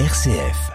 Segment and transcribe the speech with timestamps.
[0.00, 0.72] RCF.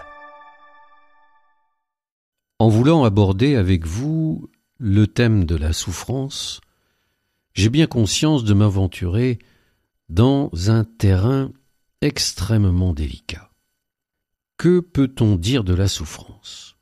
[2.58, 6.62] En voulant aborder avec vous le thème de la souffrance,
[7.52, 9.38] j'ai bien conscience de m'aventurer
[10.08, 11.52] dans un terrain
[12.00, 13.50] extrêmement délicat.
[14.56, 16.78] Que peut-on dire de la souffrance?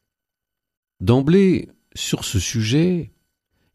[1.01, 3.13] D'emblée, sur ce sujet,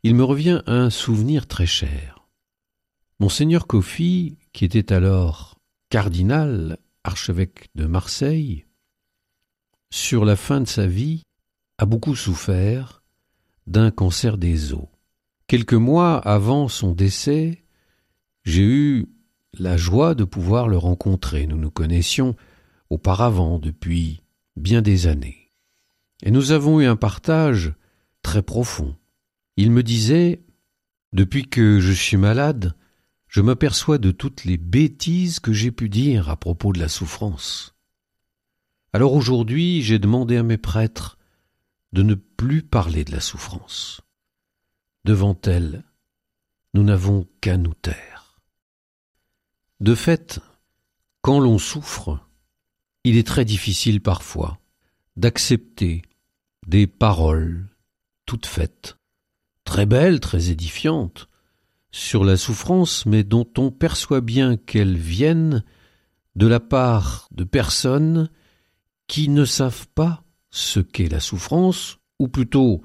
[0.04, 2.30] il me revient un souvenir très cher.
[3.20, 5.60] Monseigneur Kofi, qui était alors
[5.90, 8.66] cardinal, archevêque de Marseille,
[9.92, 11.24] sur la fin de sa vie,
[11.78, 13.04] a beaucoup souffert
[13.68, 14.88] d'un cancer des os.
[15.48, 17.64] Quelques mois avant son décès,
[18.44, 19.08] j'ai eu
[19.58, 21.46] la joie de pouvoir le rencontrer.
[21.48, 22.36] Nous nous connaissions
[22.90, 24.22] auparavant depuis
[24.56, 25.52] bien des années.
[26.24, 27.74] Et nous avons eu un partage
[28.22, 28.96] très profond.
[29.58, 30.42] Il me disait
[31.12, 32.76] Depuis que je suis malade,
[33.34, 37.74] je m'aperçois de toutes les bêtises que j'ai pu dire à propos de la souffrance.
[38.94, 41.18] Alors aujourd'hui, j'ai demandé à mes prêtres
[41.94, 44.02] de ne plus parler de la souffrance.
[45.04, 45.84] Devant elle,
[46.76, 48.40] nous n'avons qu'à nous taire.
[49.80, 50.40] De fait,
[51.24, 52.20] quand l'on souffre,
[53.04, 54.60] il est très difficile parfois
[55.16, 56.04] d'accepter
[56.68, 57.68] des paroles
[58.28, 58.96] toutes faites,
[59.64, 61.30] très belles, très édifiantes,
[61.94, 65.64] sur la souffrance, mais dont on perçoit bien qu'elles viennent
[66.36, 68.30] de la part de personnes
[69.08, 72.84] qui ne savent pas ce qu'est la souffrance, ou plutôt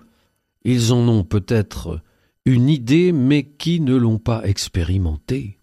[0.62, 2.02] ils en ont peut-être
[2.44, 5.58] une idée mais qui ne l'ont pas expérimentée.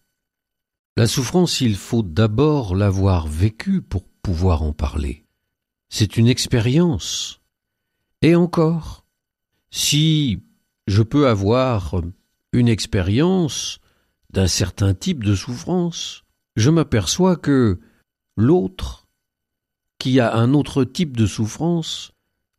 [0.97, 5.23] La souffrance, il faut d'abord l'avoir vécue pour pouvoir en parler.
[5.89, 7.41] C'est une expérience.
[8.23, 9.05] Et encore,
[9.69, 10.41] si
[10.88, 12.01] je peux avoir
[12.56, 13.80] une expérience
[14.31, 16.23] d'un certain type de souffrance,
[16.56, 17.80] je m'aperçois que
[18.38, 19.08] l'autre,
[20.00, 22.14] qui a un autre type de souffrance,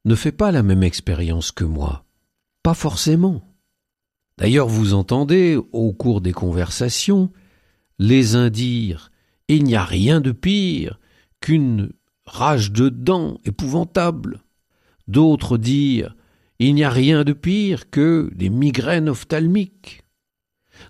[0.05, 2.05] ne fait pas la même expérience que moi.
[2.63, 3.43] Pas forcément.
[4.39, 7.33] D'ailleurs, vous entendez, au cours des conversations,
[7.99, 9.11] les uns dire
[9.49, 10.99] Il n'y a rien de pire
[11.41, 11.93] qu'une
[12.27, 14.43] rage de dents épouvantable.
[15.09, 16.16] D'autres dire
[16.59, 20.03] Il n'y a rien de pire que des migraines ophtalmiques.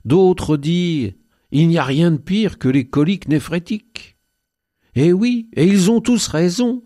[0.05, 1.13] D'autres dire
[1.51, 4.17] Il n'y a rien de pire que les coliques néphrétiques.
[4.95, 6.83] Eh oui, et ils ont tous raison.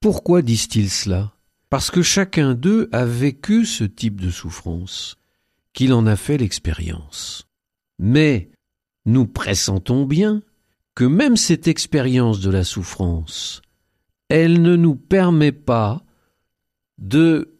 [0.00, 1.34] Pourquoi disent-ils cela?
[1.68, 5.16] Parce que chacun d'eux a vécu ce type de souffrance,
[5.72, 7.46] qu'il en a fait l'expérience.
[7.98, 8.50] Mais
[9.06, 10.42] nous pressentons bien
[10.94, 13.62] que même cette expérience de la souffrance,
[14.28, 16.04] elle ne nous permet pas
[16.98, 17.59] de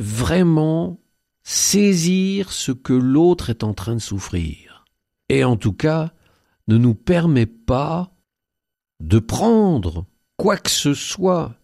[0.00, 1.00] vraiment
[1.42, 4.84] saisir ce que l'autre est en train de souffrir,
[5.28, 6.12] et en tout cas
[6.68, 8.12] ne nous permet pas
[9.00, 10.06] de prendre
[10.36, 11.54] quoi que ce soit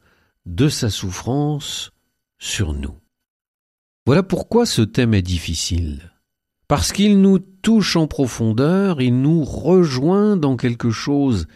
[0.44, 1.92] de sa souffrance
[2.38, 2.94] sur nous.
[4.04, 6.12] Voilà pourquoi ce thème est difficile.
[6.68, 11.46] Parce qu'il nous touche en profondeur, il nous rejoint dans quelque chose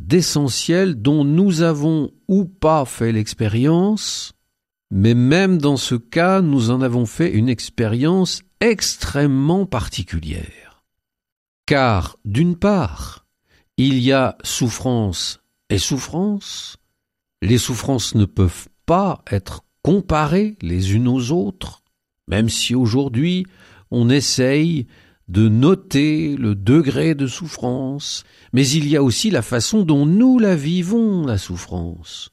[0.00, 4.32] d'essentiel dont nous avons ou pas fait l'expérience,
[4.90, 10.82] mais même dans ce cas, nous en avons fait une expérience extrêmement particulière.
[11.66, 13.26] Car, d'une part,
[13.76, 15.40] il y a souffrance
[15.70, 16.76] et souffrance,
[17.42, 21.82] les souffrances ne peuvent pas être comparées les unes aux autres,
[22.28, 23.46] même si aujourd'hui
[23.90, 24.86] on essaye
[25.28, 30.40] de noter le degré de souffrance, mais il y a aussi la façon dont nous
[30.40, 32.32] la vivons, la souffrance.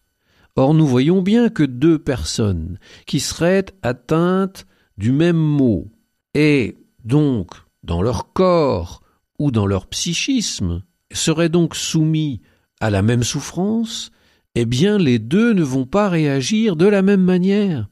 [0.58, 4.66] Or nous voyons bien que deux personnes qui seraient atteintes
[4.98, 5.92] du même mot,
[6.34, 7.52] et donc
[7.84, 9.04] dans leur corps
[9.38, 12.42] ou dans leur psychisme, seraient donc soumis
[12.80, 14.12] à la même souffrance,
[14.56, 17.88] eh bien les deux ne vont pas réagir de la même manière.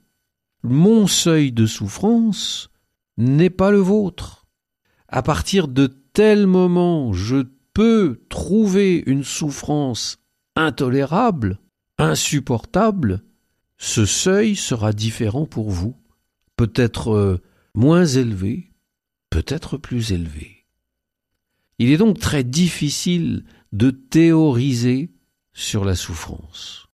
[0.63, 2.71] Mon seuil de souffrance
[3.17, 4.47] n'est pas le vôtre.
[5.07, 7.43] À partir de tel moment, je
[7.75, 10.17] peux trouver une souffrance
[10.55, 11.59] intolérable,
[11.97, 13.23] insupportable,
[13.77, 15.95] ce seuil sera différent pour vous,
[16.57, 17.41] peut-être euh,
[17.73, 18.71] moins élevé,
[19.29, 20.65] peut-être plus élevé.
[21.79, 23.43] Il est donc très difficile
[23.73, 25.11] de théoriser
[25.53, 26.87] sur la souffrance.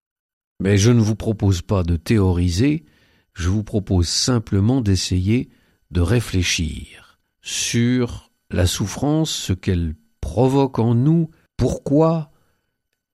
[0.59, 2.86] Mais je ne vous propose pas de théoriser,
[3.33, 5.50] je vous propose simplement d'essayer
[5.92, 12.31] de réfléchir sur la souffrance, ce qu'elle provoque en nous, pourquoi,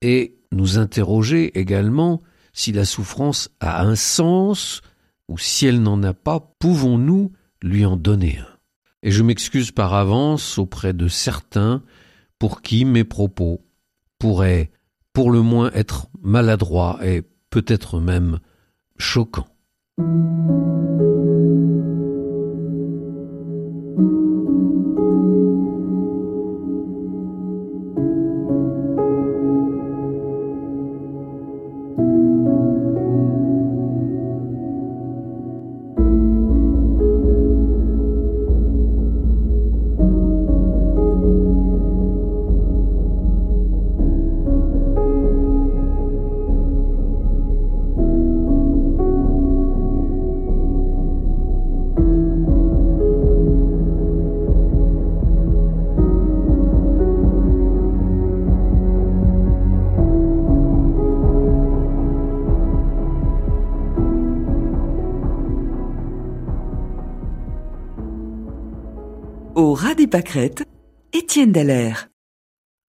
[0.01, 2.21] et nous interroger également
[2.53, 4.81] si la souffrance a un sens
[5.27, 8.57] ou si elle n'en a pas, pouvons-nous lui en donner un?
[9.03, 11.83] Et je m'excuse par avance auprès de certains
[12.39, 13.61] pour qui mes propos
[14.19, 14.71] pourraient
[15.13, 18.39] pour le moins être maladroit et peut-être même
[18.97, 19.47] choquant.
[71.13, 71.95] Étienne.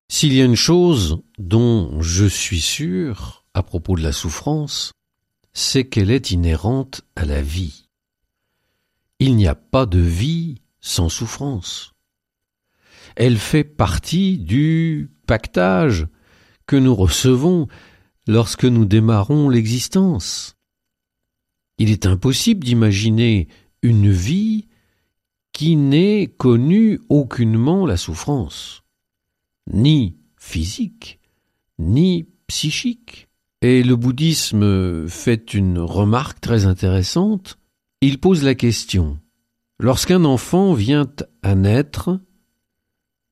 [0.09, 4.93] S'il y a une chose dont je suis sûr à propos de la souffrance,
[5.53, 7.89] c'est qu'elle est inhérente à la vie.
[9.19, 11.93] Il n'y a pas de vie sans souffrance.
[13.17, 16.07] Elle fait partie du pactage
[16.67, 17.67] que nous recevons
[18.29, 20.55] lorsque nous démarrons l'existence.
[21.79, 23.49] Il est impossible d'imaginer
[23.83, 24.69] une vie
[25.59, 28.85] qui n'ait connu aucunement la souffrance,
[29.69, 31.19] ni physique,
[31.81, 33.27] ni psychique.
[33.61, 37.59] Et le bouddhisme fait une remarque très intéressante.
[38.01, 39.19] Il pose la question.
[39.81, 41.11] Lorsqu'un enfant vient
[41.43, 42.21] à naître,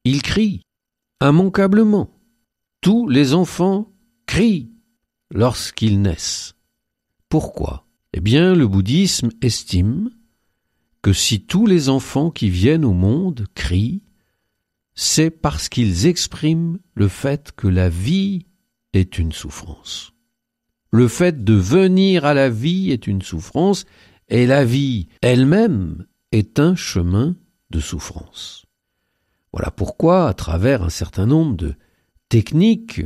[0.03, 0.63] il crie,
[1.23, 2.11] immanquablement.
[2.81, 3.93] Tous les enfants
[4.27, 4.73] crient
[5.31, 6.57] lorsqu'ils naissent.
[7.29, 7.87] Pourquoi?
[8.13, 10.11] Eh bien, le bouddhisme estime
[11.07, 14.03] que si tous les enfants qui viennent au monde crient,
[14.97, 18.47] c'est parce qu'ils expriment le fait que la vie
[18.93, 20.15] est une souffrance.
[20.91, 23.85] Le fait de venir à la vie est une souffrance,
[24.29, 27.37] et la vie elle-même est un chemin
[27.71, 28.67] de souffrance.
[29.53, 31.77] Voilà pourquoi, à travers un certain nombre de
[32.29, 33.03] techniques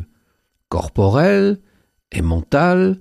[0.70, 1.60] corporelles
[2.12, 2.98] et mentales,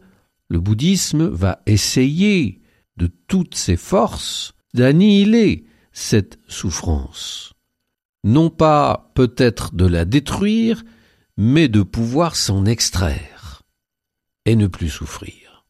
[0.50, 2.62] le bouddhisme va essayer
[2.98, 7.54] de toutes ses forces d'annihiler cette souffrance.
[8.24, 10.83] Non pas peut-être de la détruire,
[11.38, 13.62] mais de pouvoir s'en extraire
[14.45, 15.66] et ne plus souffrir.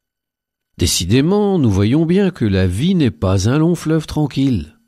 [0.78, 4.80] Décidément, nous voyons bien que la vie n'est pas un long fleuve tranquille,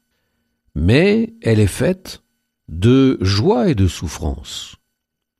[0.73, 2.23] mais elle est faite
[2.69, 4.77] de joie et de souffrance,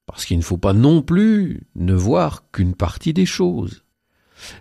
[0.05, 3.85] parce qu'il ne faut pas non plus ne voir qu'une partie des choses.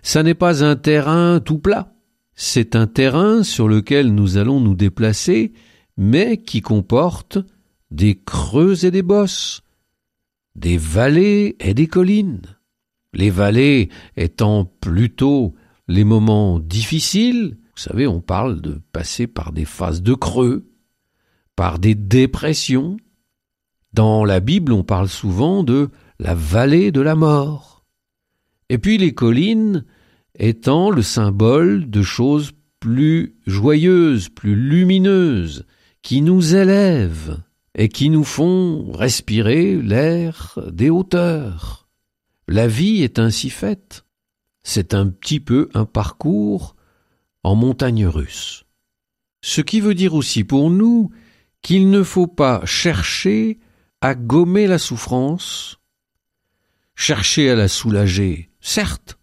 [0.01, 1.93] Ça n'est pas un terrain tout plat,
[2.35, 5.53] c'est un terrain sur lequel nous allons nous déplacer,
[5.97, 7.37] mais qui comporte
[7.91, 9.61] des creux et des bosses,
[10.55, 12.41] des vallées et des collines.
[13.13, 15.53] Les vallées étant plutôt
[15.87, 20.69] les moments difficiles, vous savez, on parle de passer par des phases de creux,
[21.55, 22.97] par des dépressions.
[23.93, 25.89] Dans la Bible, on parle souvent de
[26.19, 27.85] la vallée de la mort.
[28.69, 29.83] Et puis les collines,
[30.35, 35.65] étant le symbole de choses plus joyeuses, plus lumineuses,
[36.01, 37.37] qui nous élèvent
[37.75, 41.87] et qui nous font respirer l'air des hauteurs.
[42.47, 44.05] La vie est ainsi faite.
[44.63, 46.75] C'est un petit peu un parcours
[47.43, 48.65] en montagne russe.
[49.41, 51.11] Ce qui veut dire aussi pour nous
[51.61, 53.59] qu'il ne faut pas chercher
[54.01, 55.77] à gommer la souffrance,
[56.95, 59.17] chercher à la soulager, certes,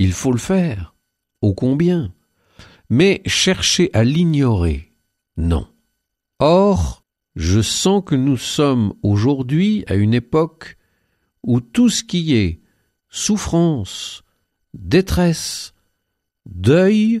[0.00, 0.94] il faut le faire.
[1.42, 2.12] Ô combien.
[2.88, 4.94] Mais chercher à l'ignorer,
[5.36, 5.68] non.
[6.38, 7.04] Or,
[7.36, 10.78] je sens que nous sommes aujourd'hui à une époque
[11.42, 12.62] où tout ce qui est
[13.10, 14.24] souffrance,
[14.72, 15.74] détresse,
[16.46, 17.20] deuil,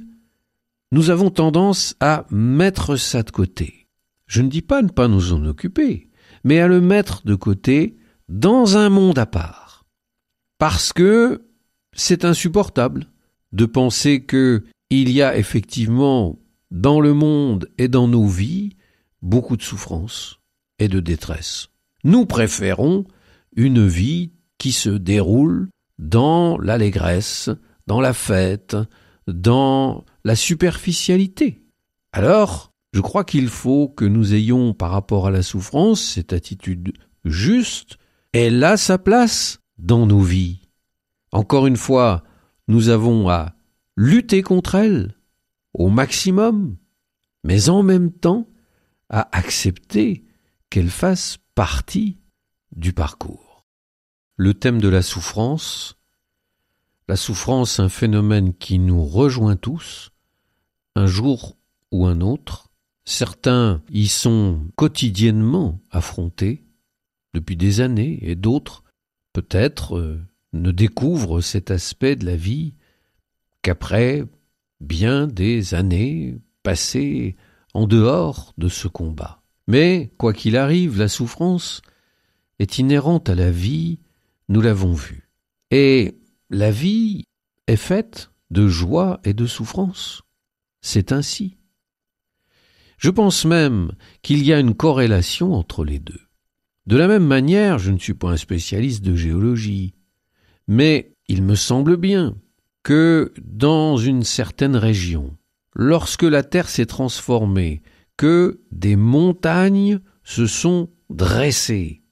[0.90, 3.88] nous avons tendance à mettre ça de côté.
[4.26, 6.08] Je ne dis pas ne pas nous en occuper,
[6.44, 7.98] mais à le mettre de côté
[8.30, 9.84] dans un monde à part.
[10.58, 11.49] Parce que
[12.00, 13.06] c'est insupportable
[13.52, 16.38] de penser que il y a effectivement
[16.70, 18.76] dans le monde et dans nos vies
[19.22, 20.40] beaucoup de souffrance
[20.78, 21.68] et de détresse.
[22.02, 23.04] Nous préférons
[23.54, 27.50] une vie qui se déroule dans l'allégresse,
[27.86, 28.76] dans la fête,
[29.26, 31.62] dans la superficialité.
[32.12, 36.94] Alors, je crois qu'il faut que nous ayons par rapport à la souffrance cette attitude
[37.26, 37.98] juste.
[38.32, 40.59] Elle a sa place dans nos vies.
[41.32, 42.24] Encore une fois,
[42.68, 43.54] nous avons à
[43.96, 45.16] lutter contre elle
[45.74, 46.76] au maximum,
[47.44, 48.48] mais en même temps
[49.08, 50.24] à accepter
[50.70, 52.18] qu'elle fasse partie
[52.72, 53.66] du parcours.
[54.36, 55.98] le thème de la souffrance.
[57.08, 60.12] La souffrance, un phénomène qui nous rejoint tous,
[60.96, 61.58] un jour
[61.90, 62.68] ou un autre.
[63.04, 66.64] Certains y sont quotidiennement affrontés
[67.34, 68.82] depuis des années et d'autres,
[69.34, 72.74] peut-être, euh, ne découvrent cet aspect de la vie
[73.62, 74.24] qu'après
[74.80, 77.36] bien des années passées
[77.74, 79.42] en dehors de ce combat.
[79.66, 81.82] Mais, quoi qu'il arrive, la souffrance
[82.58, 84.00] est inhérente à la vie,
[84.48, 85.28] nous l'avons vu.
[85.70, 86.18] Et
[86.50, 87.24] la vie
[87.66, 90.22] est faite de joie et de souffrance.
[90.80, 91.56] C'est ainsi.
[92.98, 93.92] Je pense même
[94.22, 96.20] qu'il y a une corrélation entre les deux.
[96.86, 99.94] De la même manière, je ne suis pas un spécialiste de géologie,
[100.70, 102.36] mais il me semble bien
[102.84, 105.36] que dans une certaine région,
[105.74, 107.82] lorsque la Terre s'est transformée,
[108.16, 112.02] que des montagnes se sont dressées.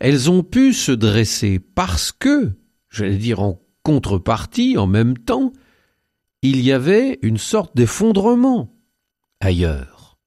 [0.00, 2.52] Elles ont pu se dresser parce que,
[2.90, 5.54] j'allais dire en contrepartie, en même temps,
[6.42, 8.76] il y avait une sorte d'effondrement
[9.40, 10.18] ailleurs.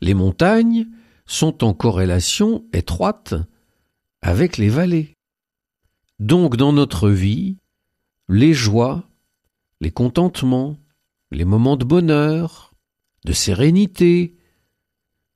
[0.00, 0.86] Les montagnes
[1.26, 3.34] sont en corrélation étroite
[4.22, 5.16] avec les vallées.
[6.20, 7.56] Donc dans notre vie,
[8.28, 9.08] les joies,
[9.80, 10.76] les contentements,
[11.30, 12.74] les moments de bonheur,
[13.24, 14.36] de sérénité,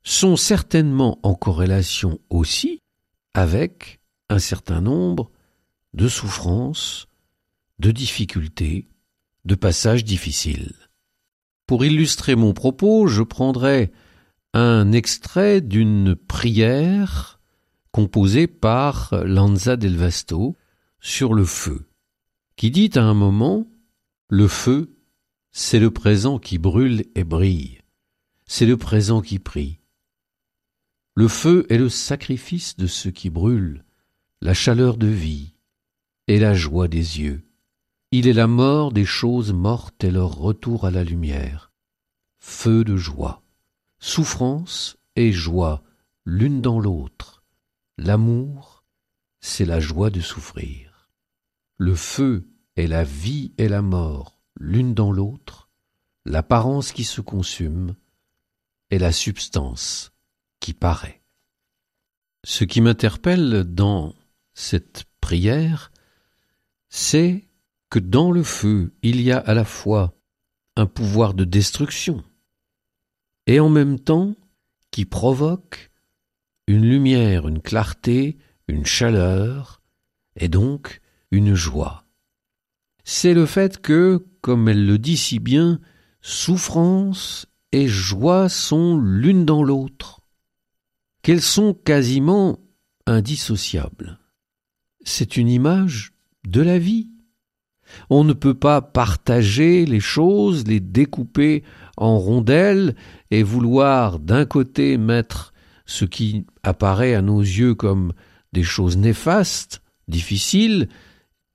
[0.02, 2.82] sont certainement en corrélation aussi
[3.32, 3.98] avec
[4.28, 5.30] un certain nombre
[5.94, 7.08] de souffrances,
[7.78, 8.86] de difficultés,
[9.46, 10.74] de passages difficiles.
[11.66, 13.90] Pour illustrer mon propos, je prendrai
[14.52, 17.40] un extrait d'une prière
[17.90, 20.56] composée par Lanza del Vasto
[21.04, 21.86] sur le feu,
[22.56, 23.68] qui dit à un moment
[24.30, 24.90] Le feu
[25.52, 27.82] c'est le présent qui brûle et brille.
[28.46, 29.78] C'est le présent qui prie.
[31.14, 33.84] Le feu est le sacrifice de ce qui brûle,
[34.40, 35.54] la chaleur de vie
[36.26, 37.44] et la joie des yeux.
[38.10, 41.70] Il est la mort des choses mortes et leur retour à la lumière.
[42.40, 43.42] Feu de joie,
[44.00, 45.84] souffrance et joie
[46.24, 47.44] l'une dans l'autre.
[47.98, 48.84] L'amour,
[49.40, 50.93] c'est la joie de souffrir.
[51.76, 55.68] Le feu est la vie et la mort l'une dans l'autre,
[56.24, 57.96] l'apparence qui se consume
[58.90, 60.12] et la substance
[60.60, 61.22] qui paraît.
[62.44, 64.14] Ce qui m'interpelle dans
[64.52, 65.90] cette prière,
[66.88, 67.48] c'est
[67.90, 70.14] que dans le feu, il y a à la fois
[70.76, 72.22] un pouvoir de destruction
[73.46, 74.34] et en même temps
[74.90, 75.90] qui provoque
[76.66, 78.38] une lumière, une clarté,
[78.68, 79.82] une chaleur
[80.36, 81.00] et donc
[81.54, 82.04] joie
[83.04, 85.78] c'est le fait que, comme elle le dit si bien,
[86.22, 90.22] souffrance et joie sont l'une dans l'autre,
[91.22, 92.58] qu'elles sont quasiment
[93.06, 94.18] indissociables.
[95.04, 96.12] C'est une image
[96.46, 97.10] de la vie.
[98.08, 101.62] On ne peut pas partager les choses, les découper
[101.98, 102.96] en rondelles
[103.30, 105.52] et vouloir d'un côté mettre
[105.84, 108.14] ce qui apparaît à nos yeux comme
[108.54, 110.88] des choses néfastes, difficiles,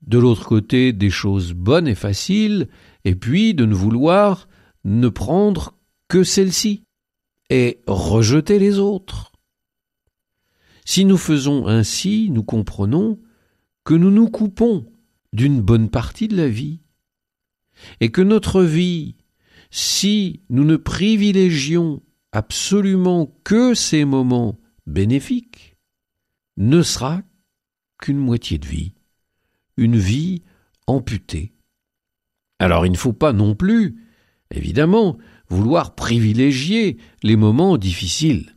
[0.02, 2.68] de l'autre côté des choses bonnes et faciles,
[3.06, 4.48] et puis de ne vouloir
[4.84, 5.78] ne prendre
[6.08, 6.84] que celles-ci,
[7.50, 9.32] et rejeter les autres.
[10.86, 13.20] Si nous faisons ainsi, nous comprenons
[13.84, 14.86] que nous nous coupons
[15.34, 16.82] d'une bonne partie de la vie,
[18.00, 19.16] et que notre vie,
[19.72, 22.02] si nous ne privilégions
[22.32, 25.78] absolument que ces moments bénéfiques,
[26.58, 27.22] ne sera
[28.00, 28.94] qu'une moitié de vie
[29.80, 30.44] une vie
[30.88, 31.54] amputée.
[32.60, 33.96] Alors il ne faut pas non plus,
[34.52, 35.18] évidemment,
[35.48, 38.56] vouloir privilégier les moments difficiles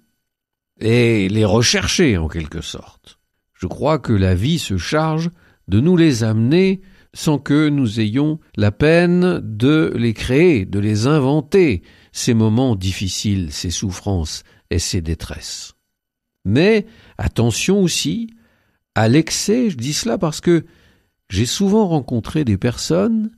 [0.81, 3.21] et les rechercher en quelque sorte.
[3.55, 5.31] Je crois que la vie se charge
[5.69, 6.81] de nous les amener
[7.15, 13.53] sans que nous ayons la peine de les créer, de les inventer, ces moments difficiles,
[13.53, 15.75] ces souffrances et ces détresses.
[16.45, 16.87] Mais
[17.19, 18.31] attention aussi
[18.95, 20.67] à l'excès, je dis cela parce que
[21.33, 23.31] j'ai souvent rencontré des personnes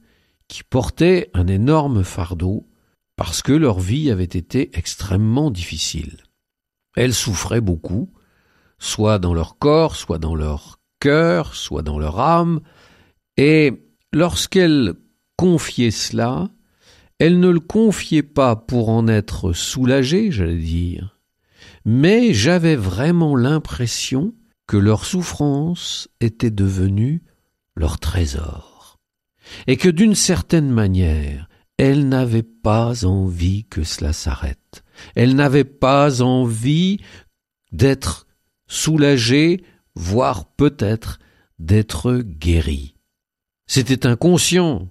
[0.49, 2.69] qui portaient un énorme fardeau
[3.15, 6.17] parce que leur vie avait été extrêmement difficile.
[6.97, 8.13] Elles souffraient beaucoup,
[8.81, 12.63] soit dans leur corps, soit dans leur cœur, soit dans leur âme,
[13.37, 14.95] et lorsqu'elles
[15.37, 16.51] confiaient cela,
[17.21, 21.21] elles ne le confiaient pas pour en être soulagées, j'allais dire,
[21.85, 24.35] mais j'avais vraiment l'impression
[24.67, 27.23] que leur souffrance était devenue
[27.77, 28.99] leur trésor,
[29.67, 34.85] et que d'une certaine manière, elle n'avait pas envie que cela s'arrête.
[35.15, 37.01] Elle n'avait pas envie
[37.73, 38.27] d'être
[38.69, 39.65] soulagée,
[39.95, 41.19] voire peut-être
[41.59, 42.95] d'être guéris.
[43.67, 44.89] C'était inconscient.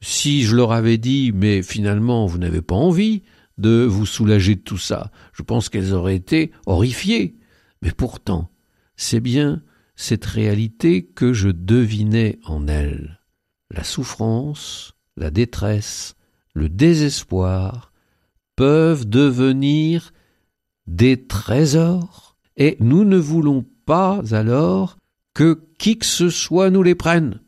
[0.00, 3.22] Si je leur avais dit mais finalement vous n'avez pas envie
[3.56, 7.36] de vous soulager de tout ça, je pense qu'elles auraient été horrifiées.
[7.82, 8.50] Mais pourtant,
[8.96, 9.62] c'est bien
[9.98, 13.20] cette réalité que je devinais en elles.
[13.68, 16.14] La souffrance, la détresse,
[16.54, 17.92] le désespoir
[18.54, 20.12] peuvent devenir
[20.86, 24.98] des trésors, et nous ne voulons pas alors
[25.34, 27.40] que qui que ce soit nous les prenne,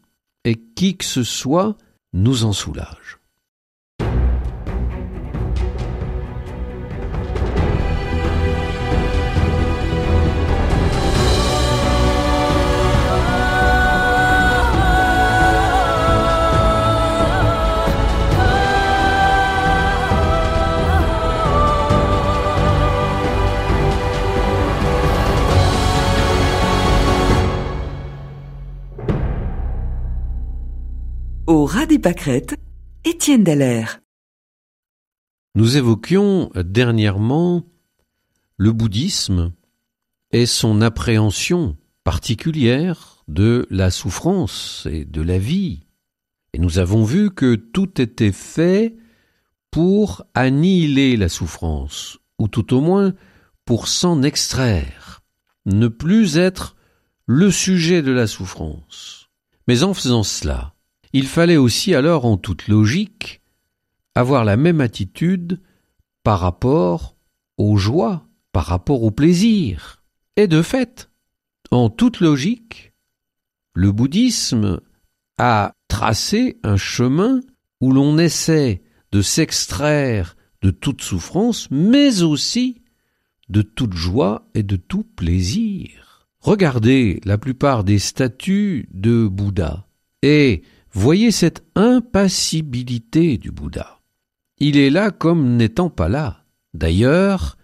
[0.44, 1.78] et qui que ce soit
[2.12, 3.19] nous en soulage.
[31.50, 32.60] Au des pâquerettes,
[33.04, 33.98] Étienne Dallaire.
[35.56, 37.66] Nous évoquions dernièrement
[38.56, 39.52] le bouddhisme
[40.30, 45.88] et son appréhension particulière de la souffrance et de la vie.
[46.52, 48.94] Et nous avons vu que tout était fait
[49.72, 53.12] pour annihiler la souffrance, ou tout au moins
[53.64, 55.20] pour s'en extraire,
[55.66, 56.76] ne plus être
[57.26, 59.30] le sujet de la souffrance.
[59.66, 60.76] Mais en faisant cela,
[61.12, 63.40] il fallait aussi alors, en toute logique,
[64.14, 65.60] avoir la même attitude
[66.22, 67.16] par rapport
[67.56, 70.02] aux joies, par rapport au plaisir.
[70.36, 71.10] Et de fait,
[71.70, 72.92] en toute logique,
[73.74, 74.80] le bouddhisme
[75.38, 77.40] a tracé un chemin
[77.80, 82.82] où l'on essaie de s'extraire de toute souffrance, mais aussi
[83.48, 86.28] de toute joie et de tout plaisir.
[86.40, 89.86] Regardez la plupart des statues de Bouddha
[90.22, 94.00] et Voyez cette impassibilité du Bouddha.
[94.58, 96.44] Il est là comme n'étant pas là.
[96.74, 97.56] D'ailleurs,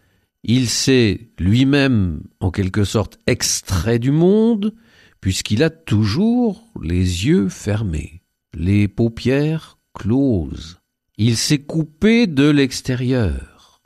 [0.44, 4.74] il s'est lui-même en quelque sorte extrait du monde,
[5.20, 8.22] puisqu'il a toujours les yeux fermés,
[8.54, 10.78] les paupières closes.
[11.18, 13.82] Il s'est coupé de l'extérieur.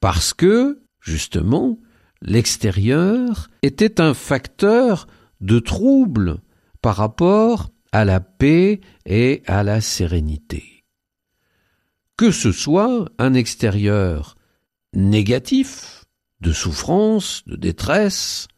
[0.00, 1.78] Parce que, justement,
[2.20, 5.06] l'extérieur était un facteur
[5.40, 6.40] de trouble
[6.82, 10.84] par rapport à la paix et à la sérénité.
[12.16, 14.36] Que ce soit un extérieur
[14.92, 16.04] négatif,
[16.40, 18.48] de souffrance, de détresse,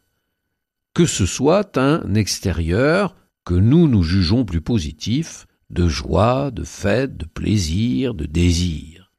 [0.94, 7.16] que ce soit un extérieur que nous nous jugeons plus positif, de joie, de fête,
[7.16, 9.10] de plaisir, de désir.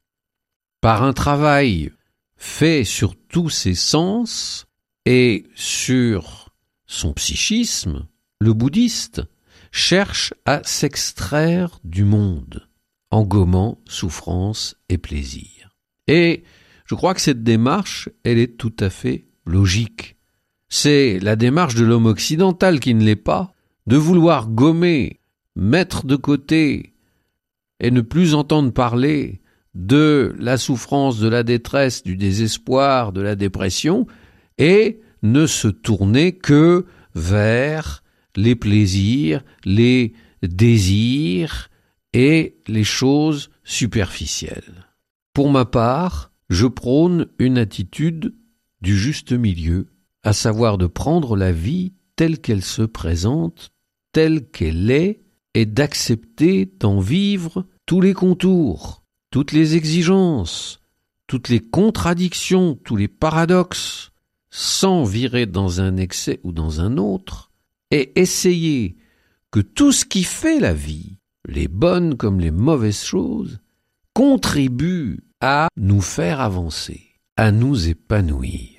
[0.80, 1.90] Par un travail
[2.36, 4.66] fait sur tous ses sens
[5.04, 6.50] et sur
[6.86, 8.06] son psychisme,
[8.40, 9.22] le bouddhiste
[9.74, 12.68] cherche à s'extraire du monde
[13.10, 15.74] en gommant souffrance et plaisir.
[16.06, 16.44] Et
[16.86, 20.16] je crois que cette démarche, elle est tout à fait logique.
[20.68, 23.52] C'est la démarche de l'homme occidental qui ne l'est pas,
[23.88, 25.18] de vouloir gommer,
[25.56, 26.94] mettre de côté
[27.80, 29.40] et ne plus entendre parler
[29.74, 34.06] de la souffrance, de la détresse, du désespoir, de la dépression,
[34.56, 38.03] et ne se tourner que vers
[38.36, 41.70] les plaisirs, les désirs
[42.12, 44.86] et les choses superficielles.
[45.32, 48.34] Pour ma part, je prône une attitude
[48.80, 49.88] du juste milieu,
[50.22, 53.72] à savoir de prendre la vie telle qu'elle se présente,
[54.12, 55.20] telle qu'elle est,
[55.54, 60.80] et d'accepter d'en vivre tous les contours, toutes les exigences,
[61.26, 64.10] toutes les contradictions, tous les paradoxes,
[64.50, 67.50] sans virer dans un excès ou dans un autre,
[67.94, 68.96] et essayer
[69.52, 73.60] que tout ce qui fait la vie, les bonnes comme les mauvaises choses,
[74.12, 77.02] contribue à nous faire avancer,
[77.36, 78.73] à nous épanouir.